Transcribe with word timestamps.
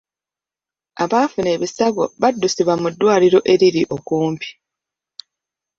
Abaafuna 1.03 1.49
ebisago 1.55 2.03
b'addusibwa 2.21 2.73
mu 2.81 2.87
ddwaliro 2.93 3.39
eriri 3.53 3.83
okumpi. 3.95 4.49